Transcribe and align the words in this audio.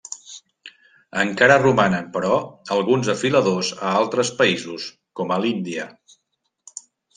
Encara 1.23 1.57
romanen 1.63 2.07
però 2.15 2.31
alguns 2.77 3.11
afiladors 3.15 3.71
a 3.91 3.93
altres 4.01 4.33
països 4.41 4.89
com 5.21 5.37
a 5.37 5.41
l'Índia. 5.47 5.89